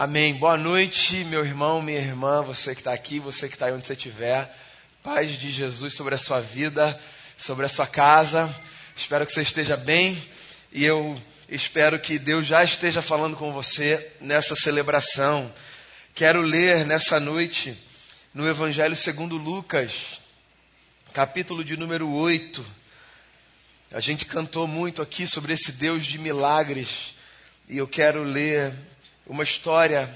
[0.00, 0.32] Amém.
[0.32, 3.84] Boa noite, meu irmão, minha irmã, você que está aqui, você que está aí onde
[3.84, 4.56] você estiver.
[5.02, 6.96] Paz de Jesus sobre a sua vida,
[7.36, 8.48] sobre a sua casa.
[8.96, 10.16] Espero que você esteja bem
[10.70, 15.52] e eu espero que Deus já esteja falando com você nessa celebração.
[16.14, 17.76] Quero ler nessa noite
[18.32, 20.20] no Evangelho segundo Lucas,
[21.12, 22.64] capítulo de número 8.
[23.90, 27.16] A gente cantou muito aqui sobre esse Deus de milagres
[27.68, 28.72] e eu quero ler
[29.28, 30.10] uma história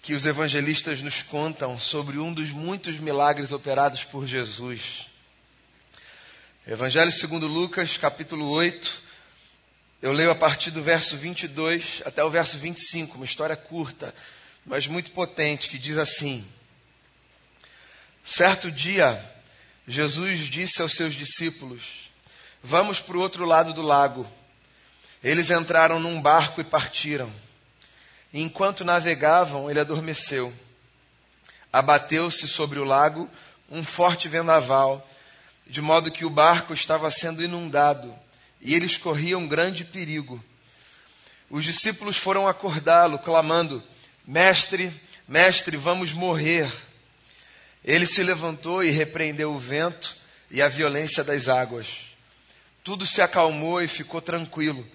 [0.00, 5.10] que os evangelistas nos contam sobre um dos muitos milagres operados por Jesus.
[6.66, 9.02] Evangelho segundo Lucas, capítulo 8.
[10.00, 14.14] Eu leio a partir do verso 22 até o verso 25, uma história curta,
[14.64, 16.46] mas muito potente, que diz assim:
[18.24, 19.22] Certo dia,
[19.86, 22.10] Jesus disse aos seus discípulos:
[22.62, 24.26] Vamos para o outro lado do lago.
[25.22, 27.30] Eles entraram num barco e partiram.
[28.38, 30.52] Enquanto navegavam, ele adormeceu.
[31.72, 33.30] Abateu-se sobre o lago
[33.70, 35.08] um forte vendaval,
[35.66, 38.14] de modo que o barco estava sendo inundado
[38.60, 40.44] e eles corriam grande perigo.
[41.48, 43.82] Os discípulos foram acordá-lo, clamando:
[44.26, 44.92] Mestre,
[45.26, 46.70] mestre, vamos morrer.
[47.82, 50.14] Ele se levantou e repreendeu o vento
[50.50, 51.88] e a violência das águas.
[52.84, 54.86] Tudo se acalmou e ficou tranquilo.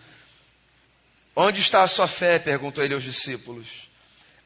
[1.35, 2.39] Onde está a sua fé?
[2.39, 3.67] perguntou ele aos discípulos.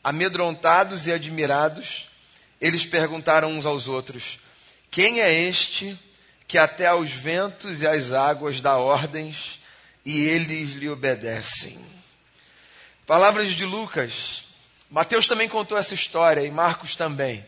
[0.04, 2.08] Amedrontados e admirados,
[2.62, 4.38] eles perguntaram uns aos outros:
[4.92, 5.98] Quem é este
[6.48, 9.60] que até aos ventos e às águas dá ordens
[10.06, 11.80] e eles lhe obedecem?
[13.08, 14.46] Palavras de Lucas.
[14.90, 17.44] Mateus também contou essa história e Marcos também.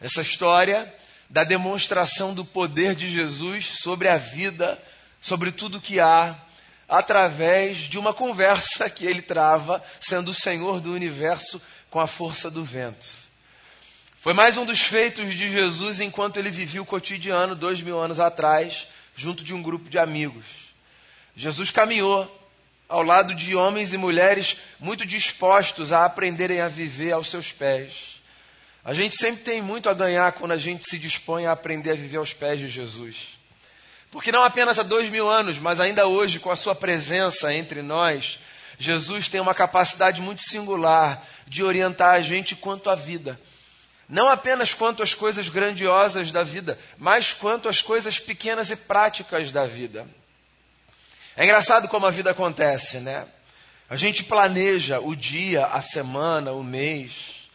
[0.00, 0.92] Essa história
[1.30, 4.80] da demonstração do poder de Jesus sobre a vida,
[5.20, 6.36] sobre tudo que há
[6.88, 12.50] através de uma conversa que ele trava, sendo o Senhor do universo com a força
[12.50, 13.06] do vento.
[14.18, 18.18] Foi mais um dos feitos de Jesus enquanto ele vivia o cotidiano dois mil anos
[18.18, 20.44] atrás, junto de um grupo de amigos.
[21.36, 22.32] Jesus caminhou
[22.88, 28.20] ao lado de homens e mulheres muito dispostos a aprenderem a viver aos seus pés.
[28.84, 31.96] A gente sempre tem muito a ganhar quando a gente se dispõe a aprender a
[31.96, 33.35] viver aos pés de Jesus.
[34.16, 37.82] Porque não apenas há dois mil anos, mas ainda hoje, com a sua presença entre
[37.82, 38.38] nós,
[38.78, 43.38] Jesus tem uma capacidade muito singular de orientar a gente quanto à vida.
[44.08, 49.52] Não apenas quanto às coisas grandiosas da vida, mas quanto às coisas pequenas e práticas
[49.52, 50.08] da vida.
[51.36, 53.26] É engraçado como a vida acontece, né?
[53.86, 57.50] A gente planeja o dia, a semana, o mês.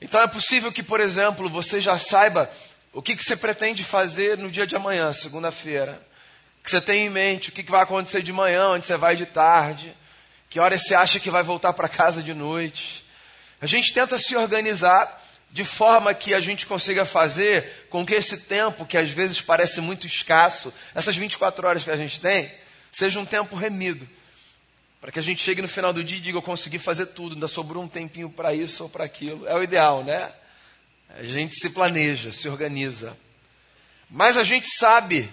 [0.00, 2.50] Então é possível que, por exemplo, você já saiba
[2.92, 6.00] o que, que você pretende fazer no dia de amanhã, segunda-feira?
[6.62, 7.50] Que você tem em mente?
[7.50, 9.94] O que, que vai acontecer de manhã, onde você vai de tarde?
[10.48, 13.04] Que hora você acha que vai voltar para casa de noite?
[13.60, 18.38] A gente tenta se organizar de forma que a gente consiga fazer com que esse
[18.38, 22.52] tempo, que às vezes parece muito escasso, essas 24 horas que a gente tem,
[22.92, 24.08] seja um tempo remido.
[25.00, 27.34] Para que a gente chegue no final do dia e diga: Eu consegui fazer tudo,
[27.34, 29.46] ainda sobrou um tempinho para isso ou para aquilo.
[29.46, 30.32] É o ideal, né?
[31.16, 33.16] A gente se planeja, se organiza.
[34.10, 35.28] Mas a gente sabe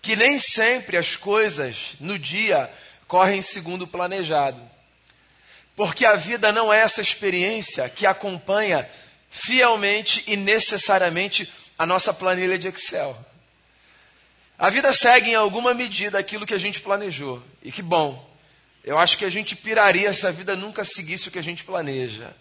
[0.00, 2.70] que nem sempre as coisas no dia
[3.06, 4.60] correm segundo o planejado.
[5.74, 8.88] Porque a vida não é essa experiência que acompanha
[9.30, 13.16] fielmente e necessariamente a nossa planilha de Excel.
[14.58, 17.42] A vida segue em alguma medida aquilo que a gente planejou.
[17.62, 18.28] E que bom.
[18.82, 21.62] Eu acho que a gente piraria se a vida nunca seguisse o que a gente
[21.62, 22.34] planeja.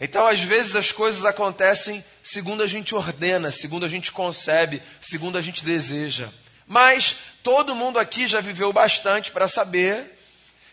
[0.00, 5.38] Então, às vezes, as coisas acontecem segundo a gente ordena, segundo a gente concebe, segundo
[5.38, 6.28] a gente deseja.
[6.66, 10.18] Mas todo mundo aqui já viveu bastante para saber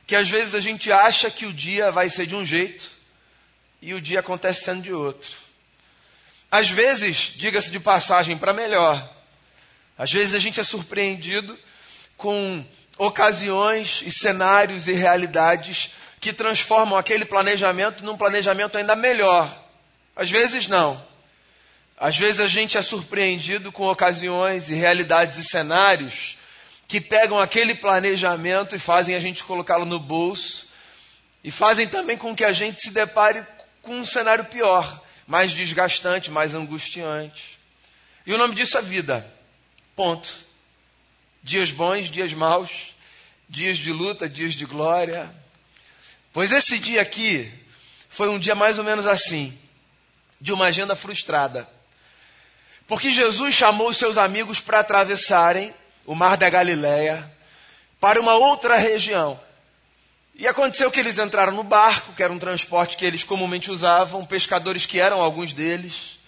[0.06, 2.92] que às vezes a gente acha que o dia vai ser de um jeito
[3.82, 5.32] e o dia acontece sendo de outro.
[6.52, 9.12] Às vezes, diga-se de passagem, para melhor.
[9.98, 11.58] Às vezes a gente é surpreendido
[12.18, 12.66] com
[12.98, 15.92] ocasiões e cenários e realidades
[16.26, 19.64] que transformam aquele planejamento num planejamento ainda melhor.
[20.16, 21.00] Às vezes não.
[21.96, 26.36] Às vezes a gente é surpreendido com ocasiões e realidades e cenários
[26.88, 30.68] que pegam aquele planejamento e fazem a gente colocá-lo no bolso
[31.44, 33.46] e fazem também com que a gente se depare
[33.84, 37.60] com um cenário pior, mais desgastante, mais angustiante.
[38.26, 39.32] E o nome disso é vida.
[39.96, 40.28] Ponto.
[41.44, 42.96] Dias bons, dias maus,
[43.48, 45.32] dias de luta, dias de glória,
[46.36, 47.50] Pois esse dia aqui
[48.10, 49.58] foi um dia mais ou menos assim,
[50.42, 51.66] de uma agenda frustrada.
[52.86, 55.74] Porque Jesus chamou os seus amigos para atravessarem
[56.06, 57.32] o mar da Galileia
[58.02, 59.40] para uma outra região.
[60.34, 64.26] E aconteceu que eles entraram no barco, que era um transporte que eles comumente usavam,
[64.26, 66.20] pescadores que eram alguns deles,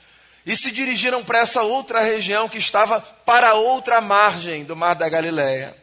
[0.45, 5.09] e se dirigiram para essa outra região que estava para outra margem do Mar da
[5.09, 5.75] Galileia.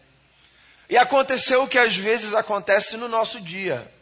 [0.88, 3.92] E aconteceu o que às vezes acontece no nosso dia.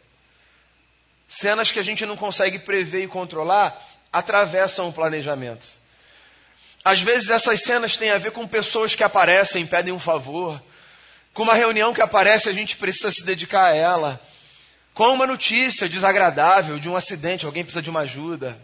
[1.35, 5.65] Cenas que a gente não consegue prever e controlar atravessam o planejamento.
[6.85, 10.61] Às vezes essas cenas têm a ver com pessoas que aparecem, pedem um favor,
[11.33, 14.21] com uma reunião que aparece, a gente precisa se dedicar a ela,
[14.93, 18.55] com uma notícia desagradável de um acidente, alguém precisa de uma ajuda.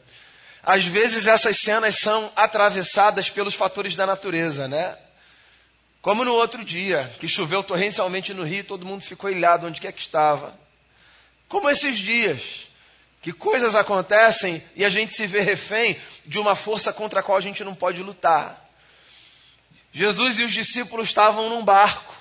[0.62, 4.96] Às vezes essas cenas são atravessadas pelos fatores da natureza, né?
[6.04, 9.92] Como no outro dia, que choveu torrencialmente no Rio, todo mundo ficou ilhado onde quer
[9.92, 10.69] que estava.
[11.50, 12.70] Como esses dias,
[13.22, 17.38] que coisas acontecem e a gente se vê refém de uma força contra a qual
[17.38, 18.70] a gente não pode lutar.
[19.92, 22.16] Jesus e os discípulos estavam num barco,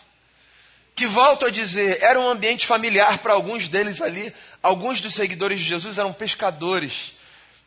[0.96, 4.34] que volto a dizer, era um ambiente familiar para alguns deles ali.
[4.60, 7.12] Alguns dos seguidores de Jesus eram pescadores.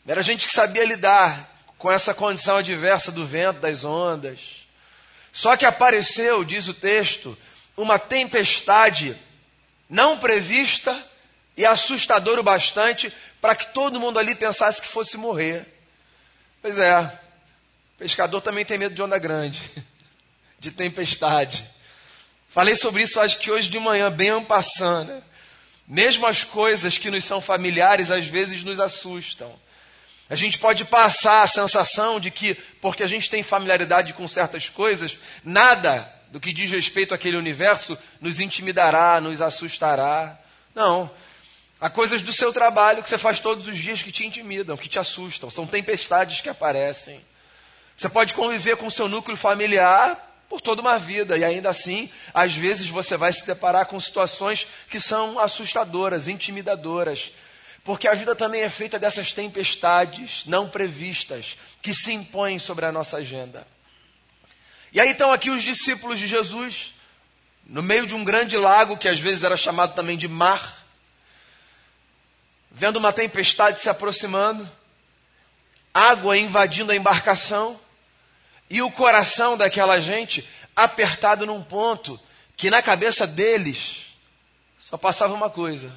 [0.06, 4.40] Era gente que sabia lidar com essa condição adversa do vento, das ondas.
[5.32, 7.38] Só que apareceu, diz o texto,
[7.78, 9.18] uma tempestade
[9.88, 11.11] não prevista
[11.62, 15.64] e assustador o bastante para que todo mundo ali pensasse que fosse morrer.
[16.60, 17.20] Pois é,
[18.00, 19.62] pescador também tem medo de onda grande,
[20.58, 21.64] de tempestade.
[22.50, 25.14] Falei sobre isso acho que hoje de manhã, bem ampassando.
[25.14, 25.22] Né?
[25.88, 29.54] Mesmo as coisas que nos são familiares às vezes nos assustam.
[30.28, 34.68] A gente pode passar a sensação de que, porque a gente tem familiaridade com certas
[34.68, 40.40] coisas, nada do que diz respeito àquele universo nos intimidará, nos assustará.
[40.74, 41.12] Não.
[41.82, 44.88] Há coisas do seu trabalho que você faz todos os dias que te intimidam, que
[44.88, 45.50] te assustam.
[45.50, 47.20] São tempestades que aparecem.
[47.98, 52.08] Você pode conviver com o seu núcleo familiar por toda uma vida e ainda assim,
[52.36, 57.32] às vezes você vai se deparar com situações que são assustadoras, intimidadoras.
[57.84, 62.92] Porque a vida também é feita dessas tempestades não previstas que se impõem sobre a
[62.92, 63.66] nossa agenda.
[64.94, 66.94] E aí estão aqui os discípulos de Jesus,
[67.66, 70.81] no meio de um grande lago que às vezes era chamado também de mar
[72.72, 74.70] vendo uma tempestade se aproximando,
[75.94, 77.80] água invadindo a embarcação
[78.70, 82.20] e o coração daquela gente apertado num ponto
[82.56, 84.04] que na cabeça deles
[84.80, 85.92] só passava uma coisa: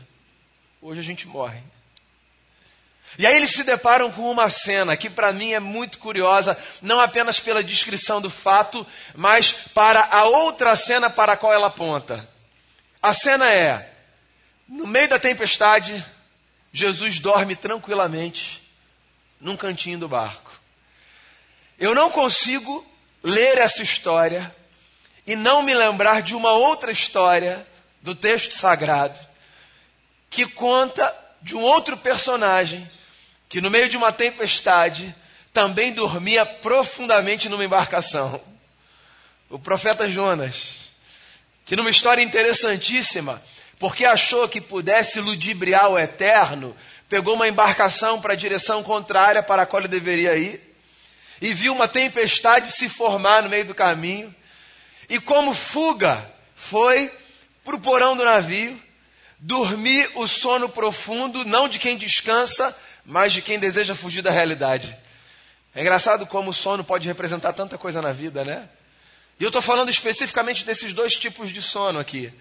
[0.83, 1.63] hoje a gente morre.
[3.17, 6.99] E aí eles se deparam com uma cena que para mim é muito curiosa, não
[6.99, 8.85] apenas pela descrição do fato,
[9.15, 12.29] mas para a outra cena para a qual ela aponta.
[13.01, 13.93] A cena é:
[14.69, 16.05] no meio da tempestade,
[16.77, 18.61] Jesus dorme tranquilamente
[19.41, 20.51] num cantinho do barco.
[21.79, 22.85] Eu não consigo
[23.23, 24.53] ler essa história
[25.25, 27.65] e não me lembrar de uma outra história
[28.03, 29.21] do texto sagrado
[30.29, 32.91] que conta de um outro personagem
[33.49, 35.15] que, no meio de uma tempestade,
[35.53, 38.43] também dormia profundamente numa embarcação.
[39.49, 40.91] O profeta Jonas,
[41.65, 43.41] que numa história interessantíssima,
[43.85, 46.75] porque achou que pudesse ludibriar o eterno,
[47.07, 50.75] pegou uma embarcação para a direção contrária para a qual ele deveria ir,
[51.39, 54.35] e viu uma tempestade se formar no meio do caminho,
[55.07, 57.13] e como fuga, foi
[57.63, 58.83] para o porão do navio,
[59.39, 64.97] dormir o sono profundo, não de quem descansa, mas de quem deseja fugir da realidade.
[65.75, 68.67] É engraçado como o sono pode representar tanta coisa na vida, né?
[69.39, 72.33] E eu estou falando especificamente desses dois tipos de sono aqui.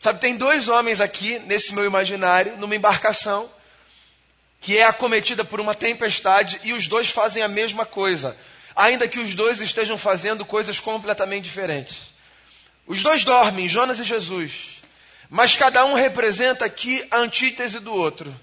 [0.00, 3.50] Sabe, tem dois homens aqui, nesse meu imaginário, numa embarcação,
[4.58, 8.34] que é acometida por uma tempestade, e os dois fazem a mesma coisa,
[8.74, 11.96] ainda que os dois estejam fazendo coisas completamente diferentes.
[12.86, 14.80] Os dois dormem, Jonas e Jesus,
[15.28, 18.34] mas cada um representa aqui a antítese do outro.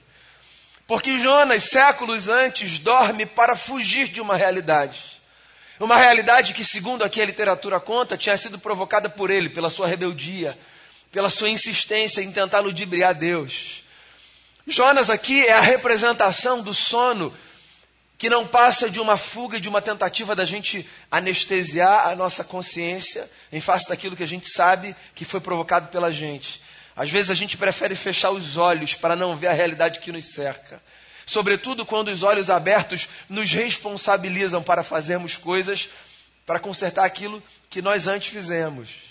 [0.86, 5.00] Porque Jonas, séculos antes, dorme para fugir de uma realidade.
[5.80, 9.88] Uma realidade que, segundo aqui a literatura conta, tinha sido provocada por ele, pela sua
[9.88, 10.58] rebeldia,
[11.12, 13.84] pela sua insistência em tentar ludibriar Deus.
[14.66, 17.34] Jonas aqui é a representação do sono
[18.18, 23.30] que não passa de uma fuga, de uma tentativa da gente anestesiar a nossa consciência
[23.52, 26.62] em face daquilo que a gente sabe que foi provocado pela gente.
[26.96, 30.26] Às vezes a gente prefere fechar os olhos para não ver a realidade que nos
[30.34, 30.82] cerca.
[31.28, 35.88] Sobretudo quando os olhos abertos nos responsabilizam para fazermos coisas
[36.46, 39.07] para consertar aquilo que nós antes fizemos.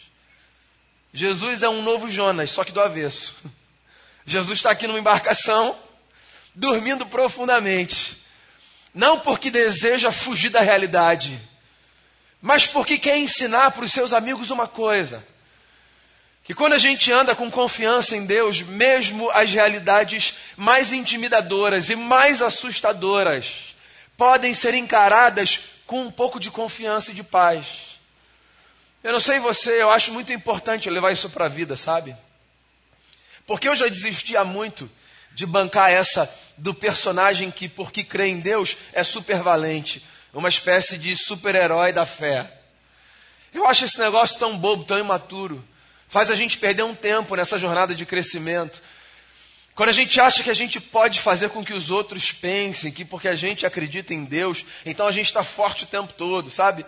[1.17, 3.35] Jesus é um novo Jonas, só que do avesso.
[4.27, 5.75] Jesus está aqui numa embarcação,
[6.55, 8.23] dormindo profundamente.
[8.93, 11.41] Não porque deseja fugir da realidade,
[12.39, 15.25] mas porque quer ensinar para os seus amigos uma coisa:
[16.45, 21.97] que quando a gente anda com confiança em Deus, mesmo as realidades mais intimidadoras e
[21.97, 23.75] mais assustadoras
[24.19, 27.86] podem ser encaradas com um pouco de confiança e de paz.
[29.07, 32.17] Eu não sei você, eu acho muito importante levar isso para a vida, sabe?
[33.47, 34.91] Porque eu já desisti há muito
[35.31, 40.99] de bancar essa do personagem que, porque crê em Deus, é super valente, uma espécie
[40.99, 42.51] de super-herói da fé.
[43.55, 45.65] Eu acho esse negócio tão bobo, tão imaturo.
[46.09, 48.83] Faz a gente perder um tempo nessa jornada de crescimento.
[49.77, 53.05] Quando a gente acha que a gente pode fazer com que os outros pensem que
[53.05, 56.85] porque a gente acredita em Deus, então a gente está forte o tempo todo, sabe?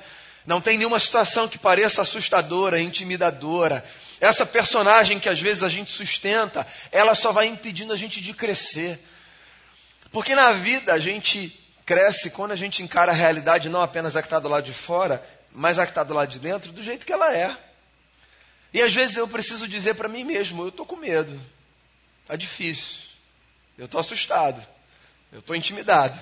[0.48, 3.84] Não tem nenhuma situação que pareça assustadora, intimidadora.
[4.18, 8.32] Essa personagem que às vezes a gente sustenta, ela só vai impedindo a gente de
[8.32, 8.98] crescer.
[10.10, 14.22] Porque na vida a gente cresce quando a gente encara a realidade não apenas a
[14.22, 16.82] que está do lado de fora, mas a que está do lado de dentro, do
[16.82, 17.54] jeito que ela é.
[18.72, 21.38] E às vezes eu preciso dizer para mim mesmo: eu estou com medo,
[22.22, 23.00] está difícil,
[23.76, 24.66] eu estou assustado,
[25.30, 26.18] eu estou intimidado.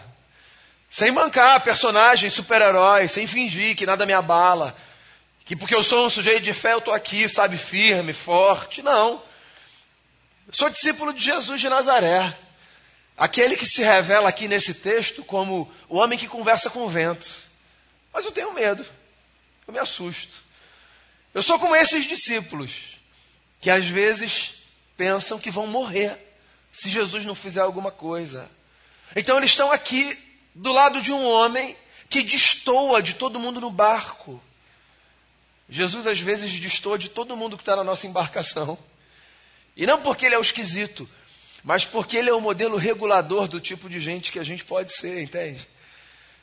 [0.90, 4.76] Sem mancar personagem, super-herói, sem fingir que nada me abala,
[5.44, 8.82] que porque eu sou um sujeito de fé eu estou aqui, sabe, firme, forte.
[8.82, 9.22] Não.
[10.46, 12.36] Eu sou discípulo de Jesus de Nazaré.
[13.16, 17.28] Aquele que se revela aqui nesse texto como o homem que conversa com o vento.
[18.12, 18.84] Mas eu tenho medo,
[19.66, 20.42] eu me assusto.
[21.32, 22.72] Eu sou como esses discípulos,
[23.60, 24.62] que às vezes
[24.96, 26.18] pensam que vão morrer
[26.72, 28.50] se Jesus não fizer alguma coisa.
[29.14, 30.18] Então eles estão aqui
[30.56, 31.76] do lado de um homem
[32.08, 34.42] que destoa de todo mundo no barco.
[35.68, 38.78] Jesus às vezes destoa de todo mundo que está na nossa embarcação.
[39.76, 41.08] E não porque ele é o esquisito,
[41.62, 44.94] mas porque ele é o modelo regulador do tipo de gente que a gente pode
[44.94, 45.68] ser, entende?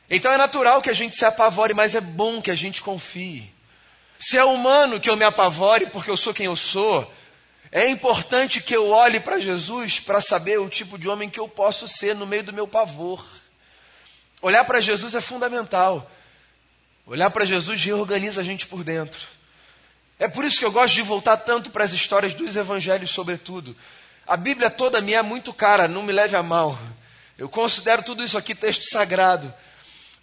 [0.08, 3.52] Então é natural que a gente se apavore, mas é bom que a gente confie.
[4.20, 7.12] Se é humano que eu me apavore porque eu sou quem eu sou,
[7.72, 11.48] é importante que eu olhe para Jesus para saber o tipo de homem que eu
[11.48, 13.26] posso ser no meio do meu pavor.
[14.44, 16.12] Olhar para Jesus é fundamental.
[17.08, 19.22] Olhar para Jesus reorganiza a gente por dentro.
[20.20, 23.74] É por isso que eu gosto de voltar tanto para as histórias dos evangelhos, sobretudo.
[24.28, 26.78] A Bíblia toda me é muito cara, não me leve a mal.
[27.38, 29.52] Eu considero tudo isso aqui texto sagrado.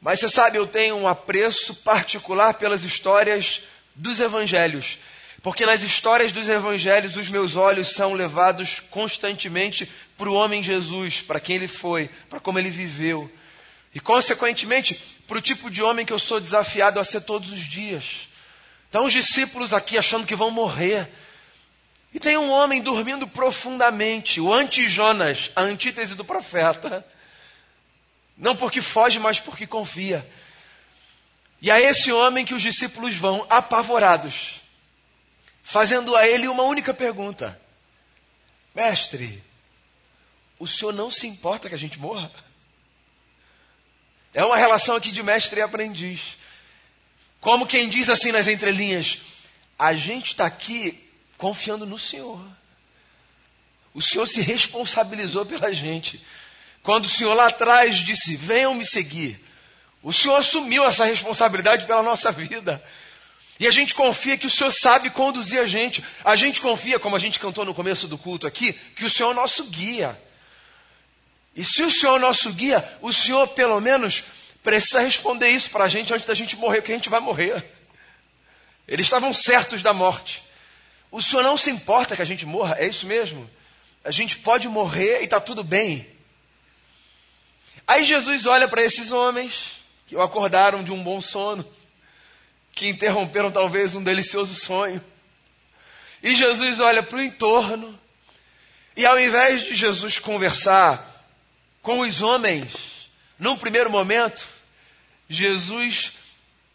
[0.02, 3.62] Mas você sabe, eu tenho um apreço particular pelas histórias
[3.94, 4.98] dos evangelhos.
[5.42, 11.22] Porque nas histórias dos evangelhos os meus olhos são levados constantemente para o homem Jesus,
[11.22, 13.32] para quem ele foi, para como ele viveu.
[13.94, 14.94] E, consequentemente,
[15.26, 18.28] para o tipo de homem que eu sou desafiado a ser todos os dias.
[18.88, 21.08] Então, os discípulos aqui achando que vão morrer.
[22.12, 27.06] E tem um homem dormindo profundamente, o anti-Jonas, a antítese do profeta.
[28.36, 30.26] Não porque foge, mas porque confia.
[31.62, 34.60] E a esse homem que os discípulos vão apavorados,
[35.62, 37.60] fazendo a ele uma única pergunta:
[38.74, 39.42] Mestre,
[40.58, 42.32] o senhor não se importa que a gente morra?
[44.32, 46.20] É uma relação aqui de mestre e aprendiz.
[47.40, 49.18] Como quem diz assim nas entrelinhas:
[49.78, 52.40] a gente está aqui confiando no Senhor.
[53.92, 56.24] O Senhor se responsabilizou pela gente.
[56.82, 59.40] Quando o Senhor lá atrás disse: Venham me seguir,
[60.02, 62.82] o Senhor assumiu essa responsabilidade pela nossa vida.
[63.58, 66.02] E a gente confia que o Senhor sabe conduzir a gente.
[66.24, 69.28] A gente confia, como a gente cantou no começo do culto aqui, que o Senhor
[69.28, 70.18] é o nosso guia.
[71.54, 74.22] E se o Senhor é nosso guia, o Senhor pelo menos
[74.62, 77.64] precisa responder isso para a gente antes da gente morrer, porque a gente vai morrer.
[78.86, 80.42] Eles estavam certos da morte.
[81.10, 83.48] O Senhor não se importa que a gente morra, é isso mesmo?
[84.04, 86.06] A gente pode morrer e está tudo bem.
[87.86, 91.64] Aí Jesus olha para esses homens que o acordaram de um bom sono,
[92.72, 95.04] que interromperam talvez um delicioso sonho.
[96.22, 97.98] E Jesus olha para o entorno,
[98.96, 101.09] e ao invés de Jesus conversar
[101.82, 104.46] com os homens, num primeiro momento,
[105.28, 106.12] Jesus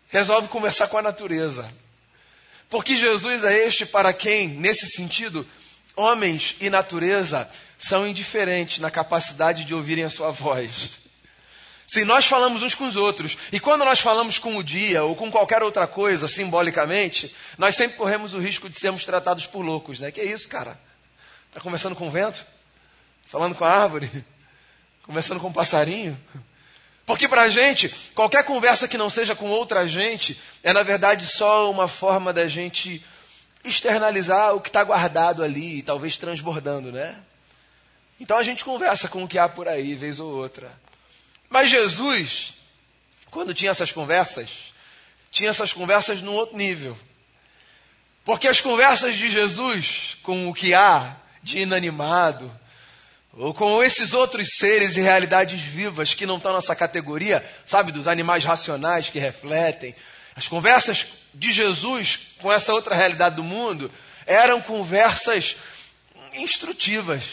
[0.07, 1.71] resolve conversar com a natureza.
[2.69, 5.47] Porque Jesus é este para quem, nesse sentido,
[5.95, 10.91] homens e natureza são indiferentes na capacidade de ouvirem a sua voz.
[11.87, 15.15] Se nós falamos uns com os outros, e quando nós falamos com o dia ou
[15.15, 19.99] com qualquer outra coisa, simbolicamente, nós sempre corremos o risco de sermos tratados por loucos,
[19.99, 20.11] né?
[20.11, 20.79] Que é isso, cara?
[21.53, 22.43] Tá conversando com o vento?
[23.27, 24.09] Falando com a árvore?
[25.05, 26.19] Conversando com o passarinho?
[27.05, 31.27] Porque para a gente, qualquer conversa que não seja com outra gente, é na verdade
[31.27, 33.05] só uma forma da gente
[33.63, 37.15] externalizar o que está guardado ali, talvez transbordando, né?
[38.19, 40.71] Então a gente conversa com o que há por aí, vez ou outra.
[41.49, 42.55] Mas Jesus,
[43.29, 44.49] quando tinha essas conversas,
[45.31, 46.97] tinha essas conversas num outro nível.
[48.23, 52.51] Porque as conversas de Jesus com o que há de inanimado,
[53.37, 58.07] ou com esses outros seres e realidades vivas que não estão nessa categoria, sabe, dos
[58.07, 59.93] animais racionais que refletem,
[60.35, 63.91] as conversas de Jesus com essa outra realidade do mundo
[64.25, 65.55] eram conversas
[66.33, 67.23] instrutivas.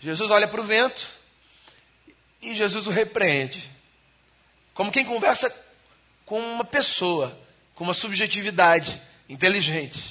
[0.00, 1.08] Jesus olha para o vento
[2.40, 3.70] e Jesus o repreende.
[4.74, 5.54] Como quem conversa
[6.24, 7.36] com uma pessoa,
[7.74, 10.02] com uma subjetividade inteligente.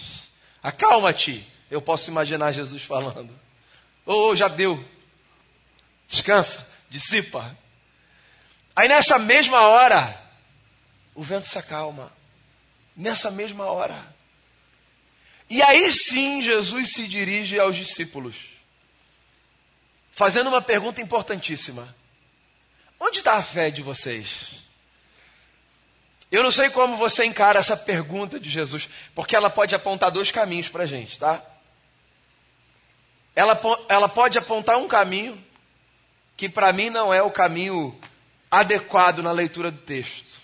[0.63, 3.44] Acalma-te, eu posso imaginar Jesus falando.
[4.05, 4.83] Oh, já deu.
[6.07, 7.57] Descansa, dissipa.
[8.75, 10.21] Aí nessa mesma hora,
[11.13, 12.12] o vento se acalma.
[12.95, 14.15] Nessa mesma hora.
[15.50, 18.35] E aí sim Jesus se dirige aos discípulos,
[20.12, 21.95] fazendo uma pergunta importantíssima:
[23.00, 24.63] Onde está a fé de vocês?
[26.31, 30.31] Eu não sei como você encara essa pergunta de Jesus, porque ela pode apontar dois
[30.31, 31.43] caminhos para a gente, tá?
[33.35, 35.43] Ela, ela pode apontar um caminho
[36.37, 37.97] que para mim não é o caminho
[38.49, 40.41] adequado na leitura do texto.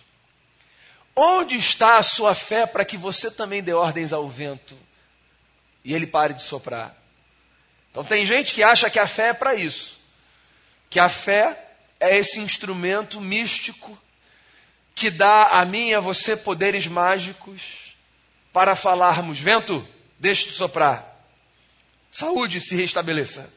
[1.15, 4.77] Onde está a sua fé para que você também dê ordens ao vento
[5.83, 6.95] e ele pare de soprar?
[7.91, 10.00] Então tem gente que acha que a fé é para isso,
[10.89, 13.98] que a fé é esse instrumento místico
[14.95, 17.95] que dá a mim e a você poderes mágicos
[18.53, 19.86] para falarmos: vento,
[20.17, 21.11] deixe de soprar,
[22.12, 23.51] saúde se restabeleça,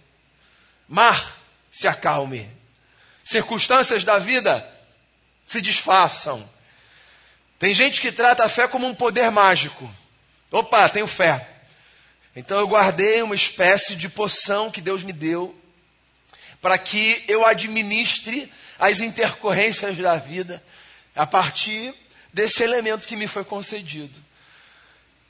[0.88, 2.48] mar se acalme,
[3.24, 4.66] circunstâncias da vida
[5.44, 6.48] se desfaçam.
[7.58, 9.90] Tem gente que trata a fé como um poder mágico.
[10.50, 11.48] Opa, tenho fé.
[12.36, 15.54] Então eu guardei uma espécie de poção que Deus me deu
[16.60, 20.62] para que eu administre as intercorrências da vida
[21.14, 21.94] a partir
[22.32, 24.18] desse elemento que me foi concedido.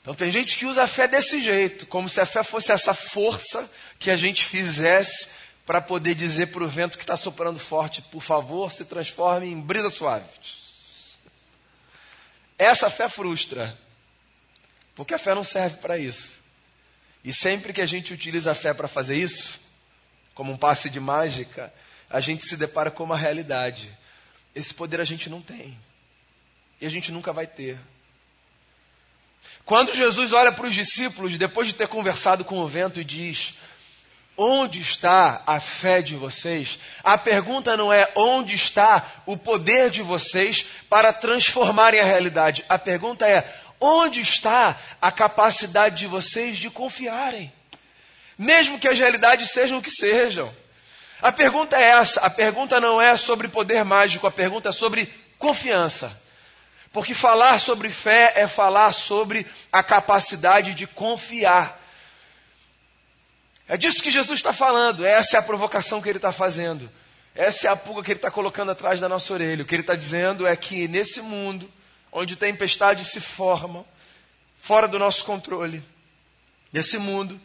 [0.05, 2.93] Então tem gente que usa a fé desse jeito, como se a fé fosse essa
[2.93, 5.29] força que a gente fizesse
[5.65, 9.59] para poder dizer para o vento que está soprando forte, por favor, se transforme em
[9.59, 10.29] brisa suave.
[12.55, 13.75] Essa fé frustra,
[14.93, 16.37] porque a fé não serve para isso.
[17.23, 19.59] E sempre que a gente utiliza a fé para fazer isso,
[20.35, 21.73] como um passe de mágica,
[22.07, 23.91] a gente se depara com uma realidade.
[24.53, 25.75] Esse poder a gente não tem.
[26.79, 27.79] E a gente nunca vai ter.
[29.65, 33.55] Quando Jesus olha para os discípulos, depois de ter conversado com o vento, e diz:
[34.37, 36.77] Onde está a fé de vocês?
[37.03, 42.63] A pergunta não é onde está o poder de vocês para transformarem a realidade.
[42.69, 43.43] A pergunta é:
[43.81, 47.51] onde está a capacidade de vocês de confiarem?
[48.37, 50.53] Mesmo que as realidades sejam o que sejam.
[51.19, 55.11] A pergunta é essa: a pergunta não é sobre poder mágico, a pergunta é sobre
[55.39, 56.23] confiança.
[56.95, 61.77] Porque falar sobre fé é falar sobre a capacidade de confiar.
[63.67, 66.89] É disso que Jesus está falando, essa é a provocação que ele está fazendo.
[67.35, 69.61] Essa é a pulga que ele está colocando atrás da nossa orelha.
[69.61, 71.69] O que ele está dizendo é que nesse mundo,
[72.13, 73.85] onde tempestades se formam,
[74.61, 75.83] fora do nosso controle,
[76.71, 77.37] nesse mundo,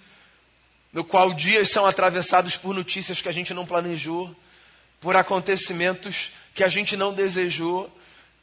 [0.92, 4.32] no qual dias são atravessados por notícias que a gente não planejou,
[5.00, 7.92] por acontecimentos que a gente não desejou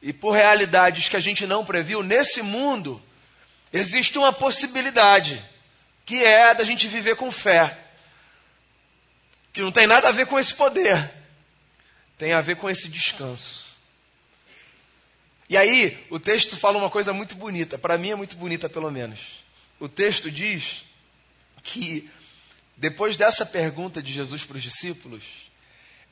[0.08, 3.04] e por realidades que a gente não previu, nesse mundo
[3.74, 5.44] existe uma possibilidade,
[6.06, 7.78] que é a da gente viver com fé.
[9.52, 11.12] Que não tem nada a ver com esse poder,
[12.18, 13.76] tem a ver com esse descanso.
[15.50, 18.90] E aí, o texto fala uma coisa muito bonita, para mim é muito bonita pelo
[18.90, 19.44] menos.
[19.78, 20.86] O texto diz
[21.62, 22.10] que
[22.78, 25.26] depois dessa pergunta de Jesus para os discípulos,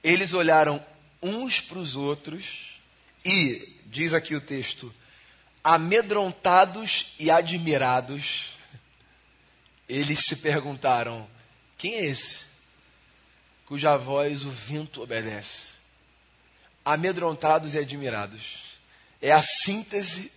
[0.03, 0.86] eles olharam
[1.21, 2.74] uns para os outros
[3.25, 4.93] e, diz aqui o texto,
[5.63, 8.53] amedrontados e admirados,
[9.89, 11.27] eles se perguntaram:
[11.77, 12.45] quem é esse?
[13.65, 15.73] Cuja voz o vento obedece.
[16.83, 18.77] Amedrontados e admirados.
[19.19, 20.31] É a síntese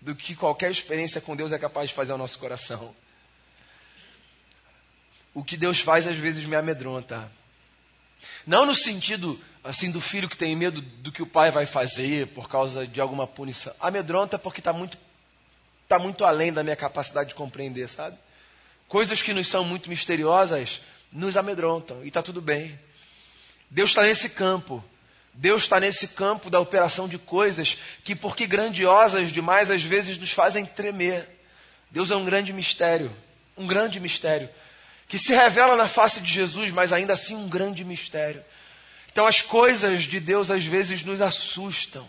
[0.00, 2.94] do que qualquer experiência com Deus é capaz de fazer ao nosso coração
[5.38, 7.30] o que Deus faz às vezes me amedronta.
[8.44, 12.28] Não no sentido assim do filho que tem medo do que o pai vai fazer
[12.28, 13.74] por causa de alguma punição.
[13.78, 14.96] Amedronta porque está muito,
[15.86, 18.16] tá muito além da minha capacidade de compreender, sabe?
[18.88, 20.80] Coisas que nos são muito misteriosas
[21.12, 22.80] nos amedrontam e está tudo bem.
[23.68, 24.82] Deus está nesse campo.
[25.34, 30.32] Deus está nesse campo da operação de coisas que, porque grandiosas demais, às vezes nos
[30.32, 31.28] fazem tremer.
[31.90, 33.14] Deus é um grande mistério.
[33.54, 34.48] Um grande mistério
[35.06, 38.44] que se revela na face de Jesus, mas ainda assim um grande mistério.
[39.18, 42.06] Então as coisas de Deus às vezes nos assustam.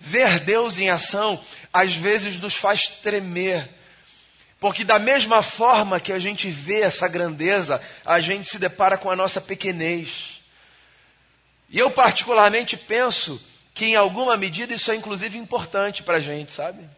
[0.00, 1.38] Ver Deus em ação
[1.70, 3.68] às vezes nos faz tremer.
[4.58, 9.10] Porque, da mesma forma que a gente vê essa grandeza, a gente se depara com
[9.10, 10.40] a nossa pequenez.
[11.68, 13.38] E eu, particularmente, penso
[13.74, 16.88] que, em alguma medida, isso é inclusive importante para a gente, sabe?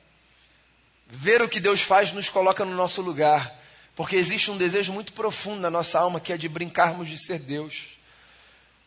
[1.08, 3.52] Ver o que Deus faz nos coloca no nosso lugar.
[3.96, 7.40] Porque existe um desejo muito profundo na nossa alma que é de brincarmos de ser
[7.40, 7.97] Deus.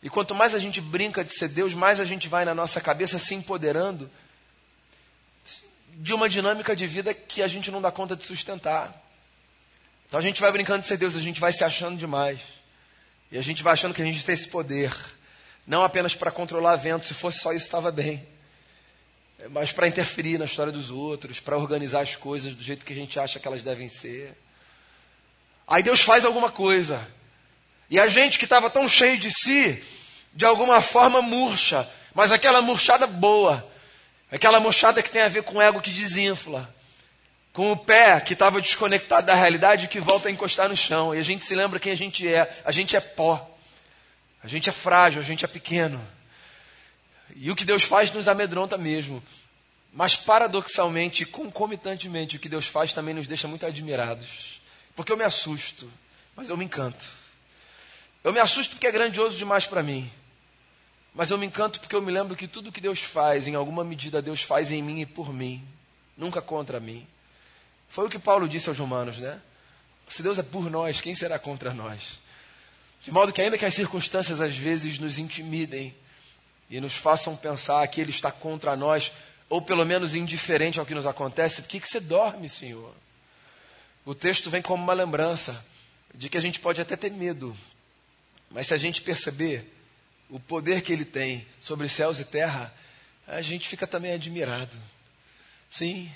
[0.02, 2.80] E quanto mais a gente brinca de ser Deus, mais a gente vai na nossa
[2.80, 4.10] cabeça se empoderando
[5.94, 9.00] de uma dinâmica de vida que a gente não dá conta de sustentar.
[10.06, 12.40] Então a gente vai brincando de ser Deus, a gente vai se achando demais.
[13.30, 14.94] E a gente vai achando que a gente tem esse poder.
[15.66, 18.26] Não apenas para controlar vento, se fosse só isso estava bem.
[19.50, 22.96] Mas para interferir na história dos outros, para organizar as coisas do jeito que a
[22.96, 24.36] gente acha que elas devem ser.
[25.66, 27.00] Aí Deus faz alguma coisa.
[27.92, 29.84] E a gente que estava tão cheio de si,
[30.32, 33.70] de alguma forma murcha, mas aquela murchada boa,
[34.30, 36.74] aquela murchada que tem a ver com o ego que desinfla,
[37.52, 41.14] com o pé que estava desconectado da realidade e que volta a encostar no chão.
[41.14, 42.62] E a gente se lembra quem a gente é.
[42.64, 43.46] A gente é pó.
[44.42, 46.00] A gente é frágil, a gente é pequeno.
[47.36, 49.22] E o que Deus faz nos amedronta mesmo.
[49.92, 54.62] Mas paradoxalmente, concomitantemente, o que Deus faz também nos deixa muito admirados.
[54.96, 55.92] Porque eu me assusto,
[56.34, 57.20] mas eu me encanto.
[58.24, 60.10] Eu me assusto porque é grandioso demais para mim.
[61.14, 63.84] Mas eu me encanto porque eu me lembro que tudo que Deus faz, em alguma
[63.84, 65.62] medida, Deus faz em mim e por mim,
[66.16, 67.06] nunca contra mim.
[67.88, 69.40] Foi o que Paulo disse aos romanos, né?
[70.08, 72.20] Se Deus é por nós, quem será contra nós?
[73.02, 75.94] De modo que, ainda que as circunstâncias às vezes nos intimidem
[76.70, 79.12] e nos façam pensar que Ele está contra nós,
[79.48, 82.94] ou pelo menos indiferente ao que nos acontece, por que, que você dorme, Senhor?
[84.04, 85.64] O texto vem como uma lembrança
[86.14, 87.54] de que a gente pode até ter medo,
[88.52, 89.72] mas se a gente perceber
[90.28, 92.72] o poder que ele tem sobre céus e terra,
[93.26, 94.76] a gente fica também admirado.
[95.70, 96.10] Sim,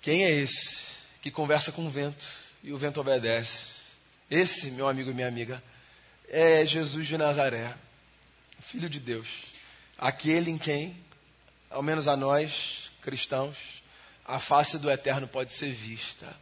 [0.00, 0.82] quem é esse
[1.20, 2.26] que conversa com o vento
[2.62, 3.80] e o vento obedece?
[4.30, 5.62] Esse, meu amigo e minha amiga,
[6.28, 7.74] é Jesus de Nazaré,
[8.60, 9.28] Filho de Deus,
[9.98, 10.96] aquele em quem,
[11.68, 13.82] ao menos a nós, cristãos,
[14.24, 16.34] a face do eterno pode ser vista.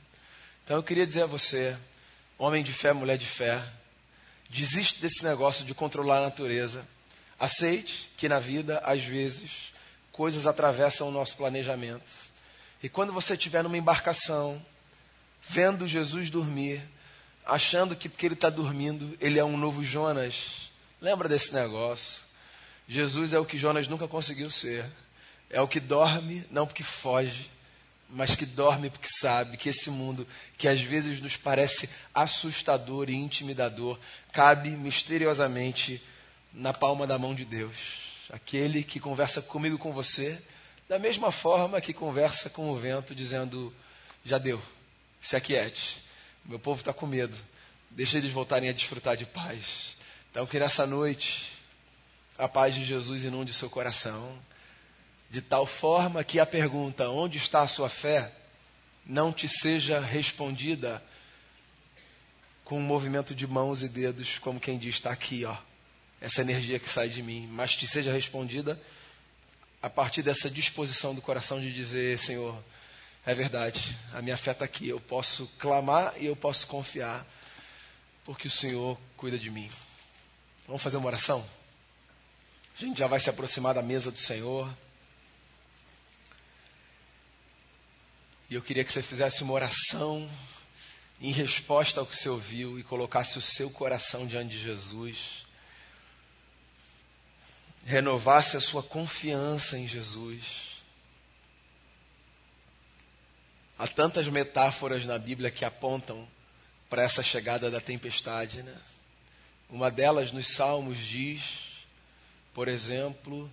[0.64, 1.77] Então eu queria dizer a você,
[2.37, 3.62] homem de fé, mulher de fé,
[4.49, 6.87] Desiste desse negócio de controlar a natureza.
[7.39, 9.73] Aceite que na vida, às vezes,
[10.11, 12.11] coisas atravessam o nosso planejamento.
[12.83, 14.65] E quando você estiver numa embarcação,
[15.43, 16.83] vendo Jesus dormir,
[17.45, 22.21] achando que porque ele está dormindo, ele é um novo Jonas, lembra desse negócio.
[22.89, 24.85] Jesus é o que Jonas nunca conseguiu ser.
[25.51, 27.51] É o que dorme, não porque foge,
[28.09, 33.14] mas que dorme porque sabe que esse mundo, que às vezes nos parece assustador e
[33.14, 33.99] intimidador,
[34.33, 36.03] cabe misteriosamente
[36.53, 38.29] na palma da mão de Deus.
[38.31, 40.40] Aquele que conversa comigo com você,
[40.88, 43.75] da mesma forma que conversa com o vento, dizendo:
[44.25, 44.62] Já deu,
[45.21, 46.03] se aquiete.
[46.44, 47.37] Meu povo está com medo,
[47.90, 49.97] deixa eles voltarem a desfrutar de paz.
[50.31, 51.53] Então, que nessa noite,
[52.38, 54.38] a paz de Jesus inunde seu coração
[55.31, 58.33] de tal forma que a pergunta: onde está a sua fé?
[59.09, 61.03] não te seja respondida
[62.62, 65.57] com um movimento de mãos e dedos, como quem diz: está aqui, ó,
[66.21, 68.79] essa energia que sai de mim, mas te seja respondida
[69.81, 72.62] a partir dessa disposição do coração de dizer: Senhor,
[73.25, 77.27] é verdade, a minha fé está aqui, eu posso clamar e eu posso confiar,
[78.27, 79.71] porque o Senhor cuida de mim.
[80.67, 81.43] Vamos fazer uma oração?
[82.77, 84.71] A gente já vai se aproximar da mesa do Senhor.
[88.51, 90.29] E eu queria que você fizesse uma oração
[91.21, 95.47] em resposta ao que você ouviu e colocasse o seu coração diante de Jesus.
[97.85, 100.79] Renovasse a sua confiança em Jesus.
[103.79, 106.27] Há tantas metáforas na Bíblia que apontam
[106.89, 108.77] para essa chegada da tempestade, né?
[109.69, 111.43] Uma delas nos Salmos diz,
[112.55, 113.51] por exemplo,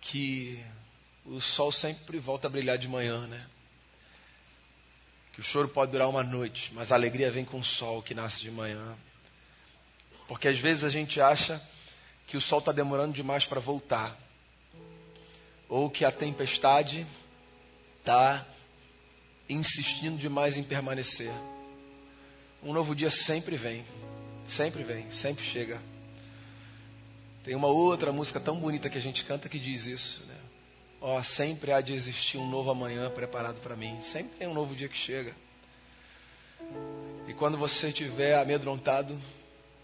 [0.00, 0.62] que
[1.24, 3.46] o sol sempre volta a brilhar de manhã, né?
[5.36, 8.14] Que o choro pode durar uma noite, mas a alegria vem com o sol que
[8.14, 8.96] nasce de manhã.
[10.26, 11.60] Porque às vezes a gente acha
[12.26, 14.18] que o sol está demorando demais para voltar,
[15.68, 17.06] ou que a tempestade
[17.98, 18.46] está
[19.46, 21.30] insistindo demais em permanecer.
[22.62, 23.84] Um novo dia sempre vem,
[24.48, 25.82] sempre vem, sempre chega.
[27.44, 30.24] Tem uma outra música tão bonita que a gente canta que diz isso.
[30.24, 30.35] Né?
[31.06, 33.96] Ó, oh, sempre há de existir um novo amanhã preparado para mim.
[34.02, 35.32] Sempre tem um novo dia que chega.
[37.28, 39.16] E quando você estiver amedrontado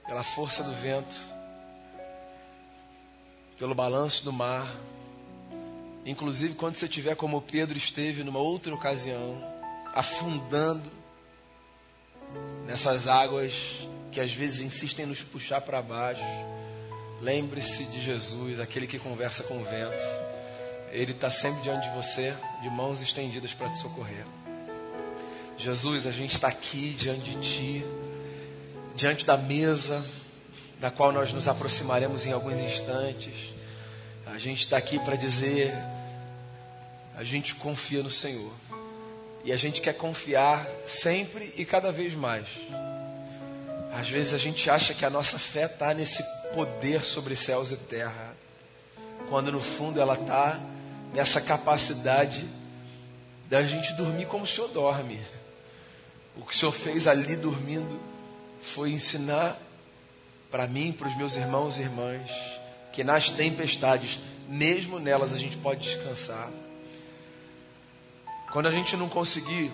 [0.05, 1.15] pela força do vento,
[3.57, 4.67] pelo balanço do mar,
[6.05, 9.41] Inclusive quando você tiver como Pedro esteve numa outra ocasião,
[9.95, 10.91] afundando
[12.67, 13.55] nessas águas
[14.11, 16.25] que às vezes insistem em nos puxar para baixo.
[17.21, 20.32] Lembre-se de Jesus, aquele que conversa com o vento.
[20.93, 24.27] Ele está sempre diante de você, de mãos estendidas para te socorrer.
[25.57, 27.87] Jesus, a gente está aqui diante de Ti,
[28.95, 30.05] diante da mesa,
[30.79, 33.55] da qual nós nos aproximaremos em alguns instantes.
[34.27, 35.73] A gente está aqui para dizer:
[37.17, 38.53] a gente confia no Senhor.
[39.45, 42.47] E a gente quer confiar sempre e cada vez mais.
[43.95, 46.23] Às vezes a gente acha que a nossa fé está nesse
[46.55, 48.35] poder sobre céus e terra,
[49.29, 50.61] quando no fundo ela está
[51.13, 52.49] nessa capacidade
[53.49, 55.21] da gente dormir como o Senhor dorme.
[56.37, 58.01] O que o Senhor fez ali dormindo
[58.63, 59.59] foi ensinar
[60.51, 62.31] para mim, para os meus irmãos e irmãs,
[62.93, 66.51] que nas tempestades, mesmo nelas, a gente pode descansar.
[68.53, 69.73] Quando a gente não conseguir,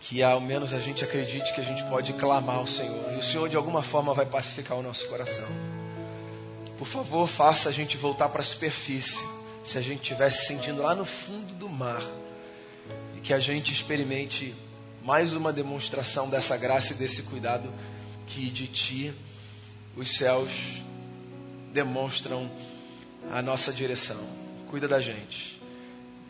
[0.00, 3.22] que ao menos a gente acredite que a gente pode clamar ao Senhor, e o
[3.22, 5.48] Senhor de alguma forma vai pacificar o nosso coração.
[6.76, 9.24] Por favor, faça a gente voltar para a superfície,
[9.64, 12.02] se a gente estivesse sentindo lá no fundo do mar,
[13.16, 14.54] e que a gente experimente
[15.04, 17.72] mais uma demonstração dessa graça e desse cuidado
[18.26, 19.14] que de Ti
[19.96, 20.50] os céus
[21.72, 22.50] demonstram
[23.32, 24.20] a nossa direção.
[24.68, 25.60] Cuida da gente.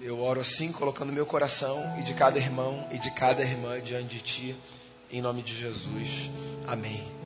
[0.00, 4.16] Eu oro assim, colocando meu coração e de cada irmão e de cada irmã diante
[4.16, 4.56] de Ti,
[5.10, 6.30] em nome de Jesus.
[6.66, 7.16] Amém.